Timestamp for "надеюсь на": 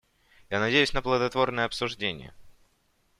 0.59-1.03